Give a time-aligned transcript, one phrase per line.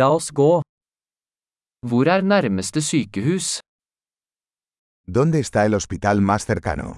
[0.00, 0.62] La oss gå.
[1.88, 3.60] Hvor er nærmeste sykehus?
[5.16, 6.88] ¿Dónde está el hospital más cercano?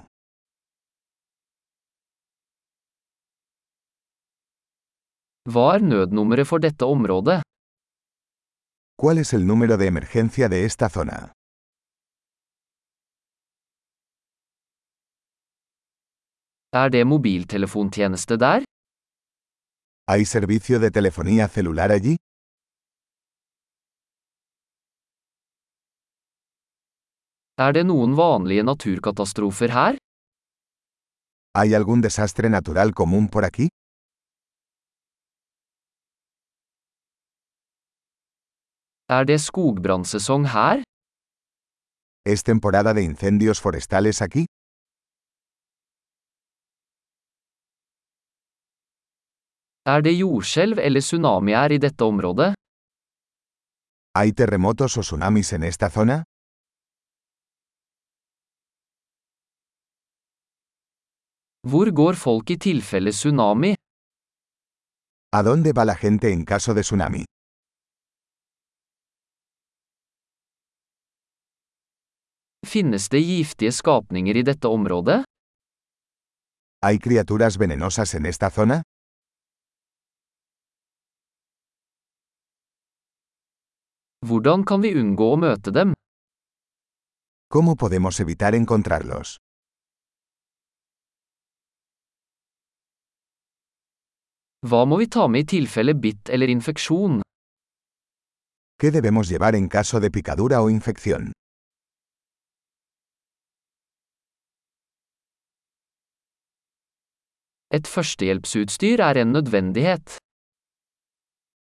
[5.51, 7.41] Hva er nødnummeret for dette området?
[9.01, 11.17] ¿Cuál es el número de emergencia de esta zona?
[16.81, 18.61] Er det mobiltelefontjeneste der?
[20.07, 22.15] ¿Hay servicio de telefonía celular allí?
[27.63, 29.97] Er det noen vanlige naturkatastrofer her?
[31.57, 33.69] ¿Hay algún desastre natural común por aquí?
[39.07, 40.83] Er det skogbrannsesong her?
[42.27, 44.45] ¿Es temporada de incendios forestales aquí?
[49.93, 52.53] Er det jordskjelv eller tsunami her i dette området?
[54.17, 56.23] ¿Hay terremotos o tsunamis en esta zona?
[61.71, 63.71] Hvor går folk i tilfelle tsunami?
[65.37, 67.23] ¿A dónde va la gente en caso de tsunami?
[72.73, 75.23] Finnes det giftige skapninger i dette området?
[76.85, 78.81] ¿Hay criaturas venenosas en esta zona?
[84.27, 85.93] Hvordan kan vi unngå å møte dem?
[87.49, 89.37] ¿Cómo podemos evitar encontrarlos?
[94.65, 97.19] Hva må vi ta med i tilfelle bitt eller infeksjon?
[98.81, 101.31] ¿Qué debemos llevar en caso de picadura o infección?
[107.69, 110.17] Et førstehjelpsutstyr er en nødvendighet.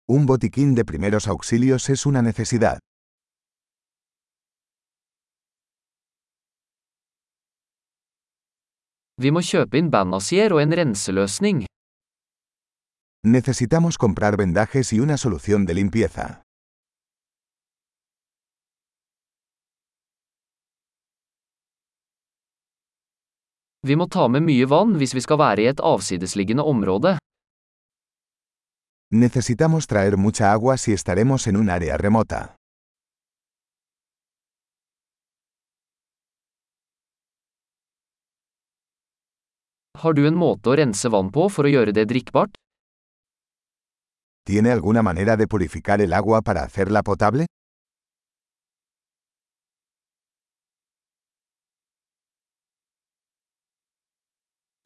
[0.09, 2.80] Un botiquín de primeros auxilios es una necesidad.
[9.22, 11.69] Vi må kjøpe inn bandasier og en renseløsning.
[13.25, 16.41] Necesitamos comprar vendajes y una solución de limpieza.
[23.84, 27.18] Vi må ta med mye vann hvis vi skal være i et avsidesliggende område.
[29.12, 32.56] Necesitamos traer mucha agua si estaremos en un área remota.
[40.00, 42.56] Har du en måte å rense vann på for å gjøre det drikkbart?
[44.49, 47.45] ¿Tiene alguna manera de purificar el agua para hacerla potable?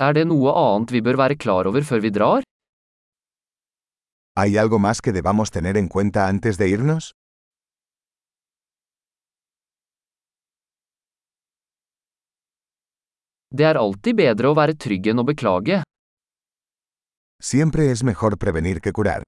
[0.08, 2.44] Er det noe annet vi bør være klar over før vi drar?
[4.36, 7.14] ¿Hay algo más que debamos tener en cuenta antes de irnos?
[13.48, 15.84] Det er alltid bedre å være trygg enn å beklage.
[17.40, 19.24] Siempre es mejor prevenir que curar.